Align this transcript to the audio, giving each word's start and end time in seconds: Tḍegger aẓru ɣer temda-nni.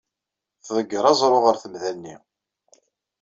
Tḍegger 0.65 1.03
aẓru 1.11 1.39
ɣer 1.45 1.55
temda-nni. 1.63 2.15